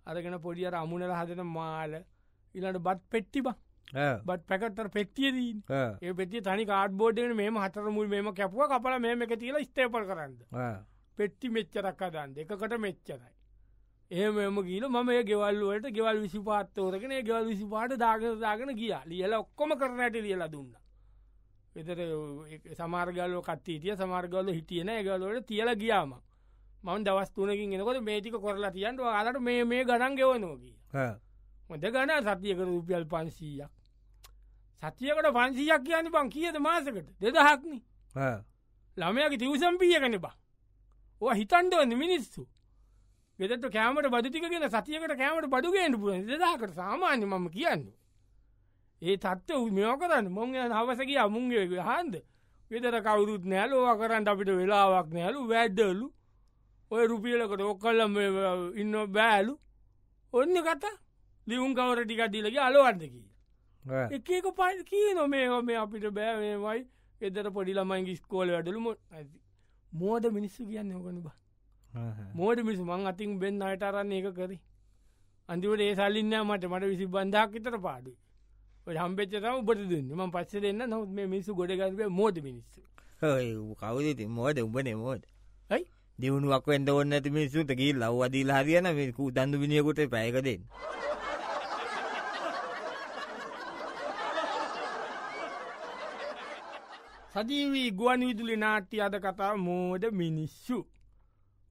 අරගෙන 0.06 0.38
පොඩියට 0.46 0.76
අමුණල 0.76 1.14
හදන 1.20 1.44
මාල 1.56 1.98
ඉලට 2.56 2.80
බත් 2.86 3.02
පෙට්ටිබ 3.10 3.48
බත් 4.22 4.42
පැකත්තර 4.46 4.90
පෙක්තියදී 4.90 5.64
ඒ 6.02 6.14
පෙති 6.14 6.42
තනි 6.42 6.66
කාඩ 6.66 6.92
බෝඩ්ඩන 6.94 7.36
මේ 7.36 7.50
හතර 7.58 7.90
මුල් 7.92 8.08
මෙම 8.08 8.34
කැපුව 8.34 8.68
කපල 8.68 9.00
මේම 9.00 9.22
එක 9.22 9.34
තියලා 9.38 9.64
ස්තේපල් 9.64 10.06
කරන්න 10.06 10.34
පෙට්ටි 11.18 11.50
මෙච්චරක් 11.50 12.02
අදන් 12.04 12.34
දෙකට 12.34 12.78
මෙච්චරයි. 12.80 13.32
ඒම 14.12 14.60
ගීල 14.64 14.88
ම 14.88 15.10
ගෙවල්ලුවට 15.24 15.88
ගෙවල් 15.92 16.20
විසි 16.20 16.40
පාත්තෝරගෙන 16.42 17.16
ගෙවල් 17.22 17.46
විසි 17.46 17.66
පාට 17.66 17.98
දාගෙන 17.98 18.40
දාගෙන 18.40 18.76
ගියා. 18.76 19.04
ලියල 19.06 19.34
ඔක්කොම 19.36 19.72
කරනට 19.74 20.16
ලියලා 20.18 20.48
දුන්න. 20.50 20.76
එතර 21.76 22.00
සමාර්ගල්ල 22.76 23.36
කත්තිටිය 23.42 23.96
සමාර්ගල්ල 23.96 24.50
හිටියන 24.50 24.92
ගලවට 25.02 25.46
තියල 25.46 25.70
ගියාම 25.76 26.14
මන් 26.84 27.04
දවස්තුනකින් 27.04 27.74
එනකොට 27.74 28.02
මේටික 28.02 28.38
කොරලා 28.38 28.72
තියන්ට 28.72 29.00
අලට 29.12 29.40
මේ 29.40 29.64
මේ 29.66 29.84
ගණන් 29.86 30.16
ගෙවනෝකී 30.16 30.76
මොද 31.70 31.88
ගන 31.88 32.14
සතියක 32.28 32.60
රුපියල් 32.62 33.06
පන්සීයක් 33.06 33.77
සතියකට 34.84 35.32
පන්සියක් 35.34 35.84
කියන්න 35.84 36.12
පං 36.12 36.30
කියද 36.30 36.60
මාසකට? 36.60 37.08
දෙදහක්න. 37.22 37.80
ළමයගේ 38.98 39.38
තිවසම්පිය 39.38 40.00
කන 40.00 40.20
බා. 40.20 40.36
ඕ 41.22 41.34
හිතන්ඩවන්න 41.34 41.98
මිනිස්සු. 41.98 42.48
ගෙදට 43.40 43.70
කෑමට 43.70 44.10
බදුතිකගෙන 44.10 44.70
සතියකට 44.70 45.18
කෑමට 45.18 45.50
බඩුගේට 45.50 45.96
පුුව 45.96 46.26
දෙදාකට 46.26 46.74
සාමාන්‍ය 46.76 47.26
මම 47.26 47.50
කියන්න. 47.50 47.84
ඒ 49.02 49.18
තත්ව 49.18 49.72
මෙෝ 49.72 49.98
කරන්න. 49.98 50.32
මොං 50.32 50.54
හවසගේ 50.54 51.20
අමුන්ගේ 51.20 51.66
හන්ද 51.82 52.16
ගෙදර 52.72 52.96
කවුරුත් 53.02 53.44
නෑලෝවා 53.46 53.98
කරන්න 54.00 54.28
අපිට 54.28 54.50
වෙලාවක් 54.60 55.08
නෑලු 55.10 55.48
වැඩ්ඩලු 55.50 56.08
ඔය 56.92 57.08
රුපියලකට 57.08 57.62
ඔක්කල්ලම 57.64 58.14
ඉන්න 58.76 58.96
බෑලු. 59.16 59.54
ඔන්න 60.34 60.56
කතා. 60.68 60.96
ලිවුන් 61.48 61.76
කවර 61.76 62.00
ටිකක්දිලගේ 62.04 62.64
අලුවන්දකි 63.88 64.34
එකක 64.34 64.48
පයි 64.56 64.84
කිය 64.84 65.14
නොමේ 65.14 65.48
හොම 65.48 65.70
අපිට 65.82 66.06
බෑමයි 66.12 66.86
එදර 67.22 67.52
පොඩිලමයිගේ 67.52 68.16
ස්කෝල 68.16 68.50
වැඩලු 68.50 68.80
මො 68.80 68.94
මෝද 69.92 70.24
මිනිස්සු 70.32 70.66
කියන්න 70.66 70.92
ඕකන 70.92 71.22
බා. 71.22 71.36
මෝඩ 72.36 72.60
මිසු 72.60 72.84
මං 72.84 73.08
අතින් 73.08 73.40
බෙන් 73.40 73.62
අයටරන්න 73.62 74.12
ඒක 74.12 74.30
කරි. 74.36 74.60
අන්තිවට 75.50 75.82
ඒ 75.82 75.96
සල්ලින්න 75.96 76.36
මට. 76.42 76.64
මට 76.66 76.84
විසි 76.84 77.06
බන්ධක් 77.08 77.52
විතර 77.54 77.80
පාඩු 77.80 78.12
හම්පෙච්චතම 78.88 79.56
උබට 79.62 79.82
දුන්න. 79.90 80.12
ම 80.16 80.32
පස්ස 80.32 80.62
දෙන්න. 80.62 80.90
නොත් 80.90 81.10
මේ 81.10 81.28
මිසු 81.28 81.56
ගොඩගන්ව 81.56 82.10
මෝද 82.12 82.36
මිනිස්සු. 82.42 82.82
කවුද 83.20 84.20
මෝද 84.30 84.58
උඹනේ 84.60 84.96
මෝද 84.96 85.24
ඇයි? 85.70 85.86
දියුණුවක් 86.20 86.68
වෙන්ද 86.68 86.90
ඔන්න 86.90 87.14
ඇති 87.14 87.30
මිනිස්සුට 87.30 87.72
ගී 87.80 87.94
ලව් 87.94 88.22
අදීල 88.24 88.52
හරියන 88.52 88.88
මේකු 88.96 89.32
දන්දු 89.32 89.58
විනිියකොට 89.60 90.00
පැයකදෙන් 90.10 90.62
සජීවී 97.38 97.92
ගුවන් 97.92 98.22
විදුලි 98.28 98.56
නාට්‍ය 98.58 99.02
අද 99.02 99.16
කතා 99.16 99.56
මෝද 99.58 100.04
මිනිස්සු. 100.12 100.78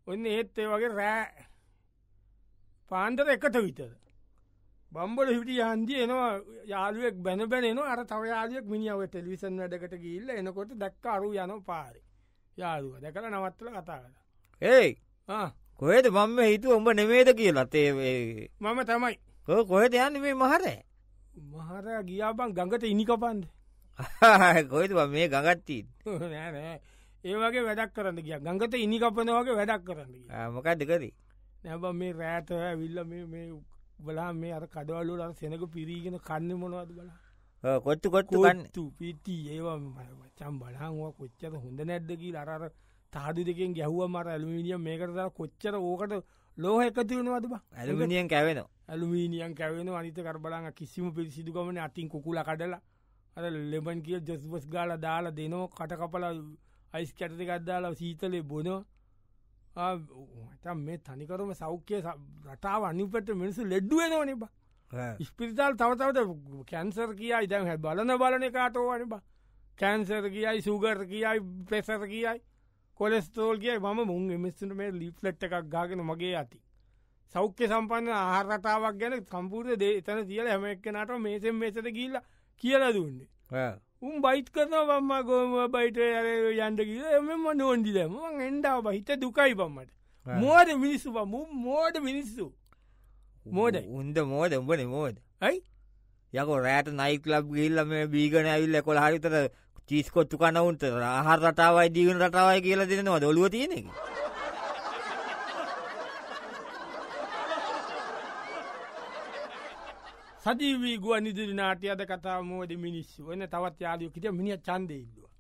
ඔන්න 0.07 0.27
ඒත් 0.27 0.59
ඒ 0.59 0.67
වගේ 0.73 0.91
රෑ 0.99 1.47
පාන්දර 2.91 3.31
එකට 3.35 3.57
විතර. 3.59 3.93
බම්බල 4.93 5.33
හිටි 5.35 5.57
හන්දි 5.61 5.95
එනවා 6.05 6.31
යාළුවෙක් 6.73 7.17
බැන 7.19 7.43
බැන 7.49 7.79
අර 7.85 8.01
තව 8.05 8.23
යාලයක් 8.33 8.67
මිනිියාව 8.73 9.03
ටෙලිවිසන් 9.07 9.59
වැඩකට 9.61 9.97
ගිල්ල 10.05 10.31
එනකොට 10.31 10.77
දක්කාරු 10.83 11.33
යන 11.35 11.53
පාරි. 11.65 12.01
යාළුව 12.57 13.01
දැකල 13.01 13.27
නවත්තල 13.27 13.69
කතා 13.71 13.99
කළ 13.99 14.15
ඒයි 14.63 14.93
කොහෙද 15.81 16.07
මම 16.09 16.39
හිතු 16.43 16.77
උඹ 16.77 16.89
නෙමේද 16.95 17.29
කියලත් 17.39 17.75
ඒ 17.75 17.91
මම 18.61 18.79
තමයි. 18.85 19.17
කොහෙද 19.71 19.95
යන්න 19.97 20.23
මේ 20.23 20.35
මහරෑ? 20.37 20.79
මහර 21.53 21.87
ගියාබන් 22.09 22.57
ගඟට 22.57 22.85
ඉනිකපන්ද 22.85 23.56
කොයිද 24.71 24.93
මේ 25.09 25.29
ගගත්තිී 25.29 25.85
නෑ 26.05 26.81
ඒ 27.25 27.37
වගේ 27.37 27.63
වැඩක් 27.69 27.95
කරන්න 27.95 28.23
කිය 28.23 28.39
ගඟත 28.41 28.75
ඉනිකපන 28.77 29.31
වගේ 29.31 29.57
වැඩක් 29.57 29.85
කරන්න 29.85 30.53
මොකක් 30.53 30.69
දෙකරී 30.81 31.13
නැබ 31.65 31.85
මේ 31.95 32.13
රෑත 32.13 32.51
විල්ල 32.79 33.05
මේ 33.05 33.47
බලා 33.99 34.33
මේ 34.33 34.53
අර 34.53 34.67
කඩවල්ලු 34.67 35.23
අර 35.23 35.33
සෙනක 35.35 35.65
පිරීගෙන 35.73 36.19
කන්න 36.21 36.53
මොනවද 36.55 36.91
බලා? 36.93 37.81
කොත්තු 37.81 38.11
කොත්තු 38.11 38.83
පිටි 38.99 39.37
ඒවා 39.51 39.79
චම් 40.39 40.59
බලහවා 40.61 41.13
කොච්චර 41.13 41.53
හොඳ 41.55 41.81
නැද්දකි 41.83 42.35
අරර 42.37 42.71
තාඩු 43.13 43.45
දෙකෙන් 43.45 43.75
ගැහුව 43.75 44.09
මර 44.09 44.29
ඇලුමිනිියම් 44.29 44.83
මේකට 44.83 45.17
කොච්චර 45.39 45.75
ඕකට 45.77 46.13
ලෝහ 46.59 46.83
එකති 46.85 47.15
වනවද 47.15 47.47
බ? 47.49 47.55
ඇලුමිනිියන් 47.73 48.29
කැවෙන 48.29 48.61
ඇලුමීනියන් 48.89 49.55
කැවෙන 49.55 49.89
අනිත 49.91 50.19
කරබලන්න 50.19 50.73
කිසිම 50.75 51.09
පිරිසිදුකමන 51.15 51.79
අතින් 51.79 52.09
කුකුල 52.09 52.39
කඩලා 52.45 52.81
අර 53.37 53.45
ලෙබන් 53.71 54.03
කිය 54.03 54.21
ජොස්බස් 54.23 54.67
ගාල 54.67 54.91
දාලා 54.99 55.33
දෙනෝ 55.33 55.65
කටකපල 55.71 56.25
අයිස් 56.93 57.13
කැටතිකක්දාලා 57.13 57.95
සීතලේ 57.95 58.43
බොනවා. 58.45 58.85
මේ 60.77 60.99
තනිකරම 61.01 61.51
සෞඛ්‍යය 61.55 62.01
රටාව 62.47 62.83
අනිපට 62.85 63.29
මිනිසු 63.35 63.63
ලෙඩ්ඩුවෙනවා 63.65 64.25
නිබා 64.25 64.53
ස්පිරිතාල් 65.21 65.75
තවතවට 65.75 66.67
කැන්සර් 66.67 67.15
කියයි 67.15 67.47
දැන් 67.47 67.67
හැ 67.67 67.79
බලන 67.79 68.19
බලන 68.19 68.53
කාටෝවන 68.53 69.09
බා. 69.09 69.23
කැන්සර් 69.79 70.31
කියයි 70.31 70.63
සුගර් 70.63 70.99
කියයි 71.07 71.41
ප්‍රෙසර 71.67 72.07
කියයි 72.07 72.41
කොලෙස්තෝල් 73.01 73.59
කිය 73.59 73.79
ම 73.79 74.05
මුන් 74.05 74.31
එමස්ට 74.31 74.63
මේ 74.73 74.91
ලිප්ලට් 74.93 75.43
එකක් 75.43 75.69
ගාගෙන 75.69 76.03
මගේ 76.03 76.35
ඇති 76.35 76.59
සෞඛ්‍ය 77.35 77.69
සම්පන්න 77.69 78.09
ආහරටාවක් 78.15 78.97
ගැන 78.97 79.15
සම්පූර්ය 79.25 79.77
දේ 79.77 79.99
එතන 79.99 80.25
තියල 80.25 80.49
හැම 80.49 80.65
එක්කනට 80.67 81.13
මේසෙන් 81.19 81.55
මේසට 81.55 81.91
ගිල්ල 81.91 82.17
කියලා 82.63 82.93
දුන්නේ. 82.97 83.29
උම් 84.03 84.15
බයිත් 84.25 84.49
කරන 84.55 84.75
බම්ම 84.89 85.13
ගෝම 85.29 85.55
බයිට 85.75 85.99
යන්ඩ 85.99 86.81
කියල 86.89 87.05
එමම 87.19 87.47
නෝන්ඩිදම 87.61 88.17
එන්ඩාව 88.49 88.83
බහිත 88.87 89.13
දුකයි 89.23 89.55
බම්මට 89.61 89.91
මෝද 90.27 90.69
මිනිස්සු 90.83 91.09
මු 91.33 91.41
මෝඩ 91.67 91.97
මිනිස්සු. 92.09 92.47
මෝඩ 93.47 93.77
උන්ද 93.99 94.19
මෝද? 94.33 94.53
උඹන 94.61 94.85
මෝද? 94.89 95.17
ඇයි? 95.41 95.63
යක 96.33 96.49
රෑට 96.67 96.89
නයික් 97.01 97.27
ලබ් 97.33 97.47
ගිල්ලම 97.57 97.91
බීගන 98.15 98.49
ඇවිල්ල 98.55 98.83
කොළ 98.83 99.01
හරිතර 99.05 99.35
චිස්කොත්තු 99.89 100.37
කනවුන්ට 100.39 100.83
ආහර 101.09 101.39
රටාවයි 101.43 101.95
දීගන 101.97 102.23
රටාවයි 102.27 102.65
කියලා 102.67 102.91
දෙනවා 102.91 103.21
දොලුව 103.25 103.49
තියෙන 103.55 103.87
එක 110.47 110.59
සජීවී 110.59 110.99
ගුවනිදිරි 110.99 111.55
නාටයද 111.55 112.01
කතා 112.07 112.41
මෝද 112.41 112.71
මිනිස්සු? 112.79 113.21
වන 113.27 113.43
තවත් 113.45 113.81
යාලයකිට 113.81 114.27
මිනිිය 114.31 114.59
චන්ද 114.59 114.91
ඉල්ලුව. 114.93 115.31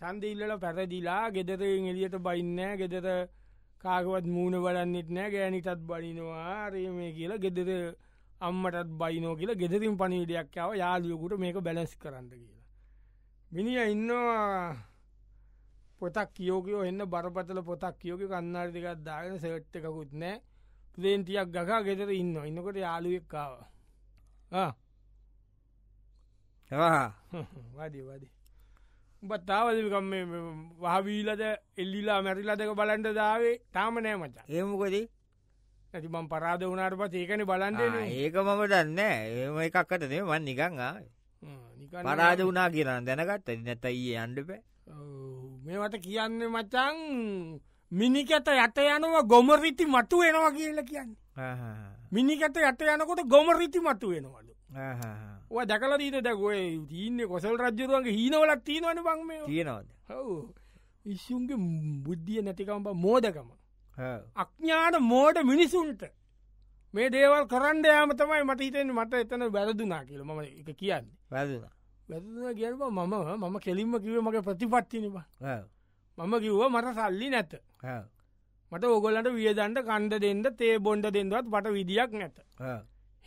චන්ද 0.00 0.24
ඉල්ලල 0.24 0.52
පැරදිලා 0.64 1.30
ගෙදරෙන් 1.30 1.86
එලියට 1.90 2.14
බයින්නෑ 2.26 2.76
ගෙදර 2.76 3.06
කාගවත් 3.82 4.26
මූුණ 4.26 4.56
බලන්නෙත් 4.64 5.08
නෑ 5.10 5.30
ගෑනිටත් 5.32 5.80
බනිනවා. 5.88 6.70
රේමේ 6.70 7.10
කියලා 7.16 7.38
ගෙදර 7.44 7.70
අම්මටත් 8.40 8.92
බයිනෝ 9.00 9.34
කියලා 9.36 9.60
ගෙදරින් 9.62 9.96
පනිවිඩයක් 10.00 10.54
යාව 10.56 10.74
යාලියකුට 10.82 11.34
මේක 11.38 11.58
බැලස් 11.60 11.96
කරන්න 11.96 12.28
කියලා. 12.30 12.62
මිනිිය 13.52 13.90
ඉන්නවා 13.94 14.76
පොතක් 15.98 16.30
කියෝකයෝ 16.36 16.84
එන්න 16.84 17.02
බරපතල 17.12 17.62
පොතක් 17.70 17.98
කියෝක 17.98 18.22
කන්නාර්තිකත් 18.32 19.02
දාගෙන 19.08 19.42
සෙට්ට 19.42 19.80
එකකුත් 19.80 20.14
නෑ 20.22 20.38
පලේන්තියක් 20.94 21.50
ගකා 21.50 21.80
ගෙතර 21.82 22.14
ඉන්න 22.20 22.38
ඉන්නකොට 22.50 22.80
යාලුවෙක්කාව 22.84 23.58
වදී 27.74 28.04
වදී 28.04 28.30
උඹත් 29.22 29.44
තාවදකම් 29.46 30.10
වහවීලද 30.80 31.42
එල්ලිලා 31.76 32.18
මැරිලදක 32.22 32.72
බලන්ට 32.74 33.14
දාවේ 33.14 33.54
තාම 33.72 33.94
නෑ 33.98 34.16
මචා 34.16 34.44
ඒමකොදී 34.50 35.06
ඇති 35.92 36.08
මම් 36.08 36.28
පරාද 36.28 36.62
වනාට 36.64 36.98
පත් 37.00 37.14
ඒකන 37.16 37.44
බලන්ට 37.44 37.80
ඒක 38.14 38.36
මම 38.38 38.62
දන්න 38.66 38.98
ඒම 38.98 39.58
එකක්කට 39.60 40.04
නේ 40.06 40.22
වන් 40.22 40.44
නිකං 40.44 40.80
ආ 40.80 40.96
පරාද 42.04 42.40
වනා 42.42 42.68
කියරන්න 42.70 43.06
දැනගත්ත 43.06 43.48
නැත 43.60 43.84
ඒ 43.86 44.16
අන්ඩපෑ 44.18 44.60
මේවට 45.64 45.96
කියන්න 46.00 46.44
මචං 46.48 46.98
මිනිකත 47.92 48.30
යට 48.30 48.78
යනවා 48.86 49.22
ගොමරිති 49.24 49.84
මතු 49.86 50.20
වෙනවා 50.20 50.52
කියල 50.52 50.80
කියන්න 50.84 51.10
මිනිකට 52.10 52.56
යට 52.58 52.82
යනකොට 52.84 53.22
ගොමරිති 53.26 53.80
මතු 53.80 54.10
වෙනවලු. 54.10 54.52
ඔ 55.50 55.64
දැකල 55.64 55.96
දීට 55.98 56.22
දැගොය 56.22 56.62
තිීන්න 56.88 57.26
කොසල් 57.26 57.56
රජරුවන්ගේ 57.58 58.12
හීනවලක් 58.12 58.64
තියෙනවන 58.64 59.02
බං 59.04 59.26
මේ. 59.26 59.44
තියෙනවද? 59.46 59.88
හව 60.08 60.28
ඉස්සුන්ගේ 61.06 61.56
බුද්ධිය 62.04 62.42
නැතිකම්ප 62.42 62.92
මෝදකම. 62.96 63.48
අඥාන 64.36 65.02
මෝඩ 65.02 65.42
මිනිසුන්ට 65.44 66.02
මේ 66.94 67.10
දේවල් 67.10 67.46
කරන්න 67.46 67.84
යාම 67.86 68.12
තමයි 68.12 68.44
මට 68.44 68.60
හිතෙන් 68.60 68.92
මට 68.92 69.14
එතන 69.14 69.48
වැරදුනා 69.52 70.04
කියල 70.04 70.22
ම 70.24 70.30
එක 70.40 70.76
කියන්න. 70.76 71.06
වැදුන 71.30 71.64
වැරදුනා 72.08 72.54
කියව 72.54 72.82
මම 72.90 73.14
මම 73.40 73.58
කෙලින්ම 73.60 73.98
කිව 74.00 74.20
මගේ 74.20 74.42
ප්‍රතිපත්තිනවා 74.42 75.26
මම 76.18 76.34
කිව්ව 76.40 76.62
මට 76.68 76.94
සල්ලි 76.96 77.28
නැත 77.30 77.52
මට 78.72 78.84
ඕගොලට 78.84 79.28
වියදන්ට 79.34 79.82
කණ්ඩ 79.84 80.20
දෙන්න 80.20 80.56
තේ 80.56 80.78
බොන්ඩ 80.78 81.06
දෙන්නවත් 81.12 81.46
පට 81.52 81.72
විදිියක් 81.76 82.12
නැත. 82.12 82.36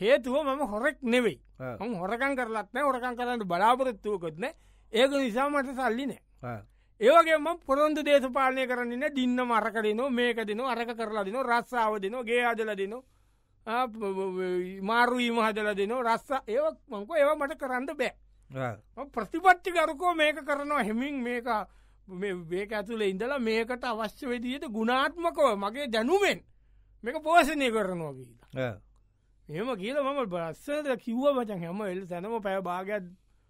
හේතුව 0.02 0.36
මම 0.44 0.62
හොරෙක් 0.72 0.98
නෙවෙයි. 1.04 1.40
ම 1.80 1.94
හොරකන් 2.02 2.36
කරලත්න 2.40 2.84
හොරකන් 2.88 3.16
කරන්න 3.18 3.48
බලාපොරත්තුවකොත්න 3.48 4.46
ඒක 4.94 5.12
නිසා 5.12 5.50
මට 5.50 5.76
සල්ලි 5.80 6.06
නෑ. 6.12 6.62
ඒවගේම 7.02 7.48
පොරොන්දු 7.66 8.04
දේශපාලනය 8.04 8.68
කරන්න 8.68 9.08
දින්න 9.16 9.42
මරක 9.42 9.82
දෙන 9.84 10.02
මේක 10.14 10.46
දෙන 10.46 10.62
අරක 10.62 10.94
කරලා 10.98 11.24
දෙන 11.24 11.42
රස්සාාව 11.44 12.00
දෙන 12.00 12.16
ගේ 12.26 12.46
අදල 12.46 12.76
දෙන 12.76 12.96
මාරුවීම 14.90 15.38
හදල 15.42 15.70
දෙන 15.76 15.94
රස්ස 16.00 16.32
ඒවක් 16.48 16.78
මංක 16.90 17.10
ඒව 17.18 17.30
මට 17.36 17.58
කරන්න 17.58 17.86
බෑ. 17.98 18.14
ප්‍රතිපත්ති 19.14 19.72
කරුකෝ 19.72 20.14
මේක 20.16 20.46
කරනවා 20.46 20.84
හෙමින් 20.84 21.22
මේක 21.24 21.48
මේක 22.12 22.72
ඇතුළ 22.74 23.02
ඉඳලා 23.02 23.40
මේකට 23.40 23.84
අවශ්‍ය 23.84 24.26
වෙදියට 24.32 24.66
ගුණාත්මකව 24.78 25.56
මගේ 25.64 25.88
දැනුවෙන් 25.88 26.40
මේක 27.04 27.18
පෝෂණය 27.24 27.68
කරනවා 27.72 28.14
කියලා. 28.18 28.74
එම 29.50 29.70
කියල 29.82 29.98
මම 30.04 30.20
බස්සද 30.34 30.88
කිව්ව 31.04 31.26
මචන් 31.36 31.60
හැම 31.64 31.82
එල් 31.82 32.02
සැනම 32.08 32.42
පැය 32.46 32.62
භාගත් 32.62 33.06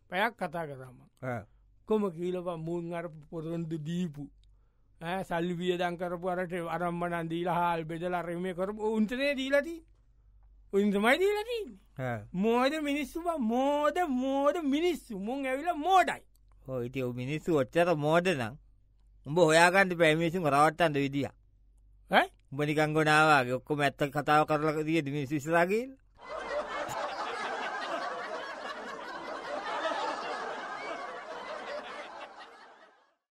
පැයක් 0.10 0.34
කතා 0.40 0.66
කරම. 0.70 0.98
කොම 1.88 2.04
කියලප 2.18 2.48
මුන් 2.68 2.94
අර 2.94 3.06
පොරොන්දු 3.30 3.78
දීපු. 3.88 4.24
සල්ලි 5.28 5.54
වියදන් 5.60 5.96
කරපු 6.00 6.28
අරට 6.30 6.54
අරම්බනන් 6.76 7.30
දීලා 7.30 7.60
හාල් 7.60 7.82
බෙදල 7.92 8.16
රම 8.26 8.46
කරපු 8.58 8.82
උන්ටනේ 8.98 9.34
දීලති 9.40 9.78
උන්තමයි 10.74 11.18
දීලති 11.22 11.60
මෝද 12.44 12.74
මිනිස්සු 12.88 13.20
මෝද 13.52 13.98
මෝද 14.24 14.56
මිනිස්සු. 14.74 15.14
මුන් 15.28 15.46
ඇවිල 15.46 15.74
මෝඩයි 15.86 16.22
හෝයිති 16.68 17.00
මිනිස්සු 17.14 17.52
ඔච්චර 17.56 17.88
මෝද 17.96 18.26
නම් 18.30 18.54
උඹ 19.26 19.38
හොයාගන්ට 19.40 19.94
පැමිසිු 19.98 20.42
රවට්ටන්ද 20.46 20.96
විදිිය. 20.96 21.32
උඹනිකංගොනාවගේ 22.52 23.56
ඔක්කොම 23.56 23.80
ඇත්ත 23.80 24.02
කතාව 24.10 24.44
කරලක 24.46 24.78
දී 24.84 25.02
මිනිස් 25.06 25.32
විසරාගල් 25.32 25.90